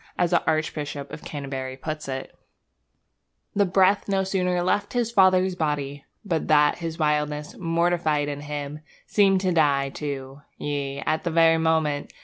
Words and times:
As 0.17 0.31
the 0.31 0.43
Archbishop 0.47 1.11
of 1.13 1.23
Canterbury 1.23 1.77
puts 1.77 2.07
it: 2.07 2.35
The 3.53 3.67
breath 3.67 4.09
no 4.09 4.23
sooner 4.23 4.63
left 4.63 4.93
his 4.93 5.11
father's 5.11 5.53
body 5.53 6.05
But 6.25 6.47
that 6.47 6.79
his 6.79 6.97
wildness, 6.97 7.55
mortified 7.55 8.27
in 8.27 8.41
him, 8.41 8.79
Seemed 9.05 9.41
to 9.41 9.51
die, 9.51 9.89
too. 9.89 10.41
Yea, 10.57 11.01
at 11.05 11.23
that 11.23 11.29
very 11.29 11.59
moment. 11.59 12.11